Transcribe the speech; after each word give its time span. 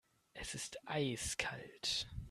Es 0.33 0.55
ist 0.55 0.79
eiskalt. 0.87 2.07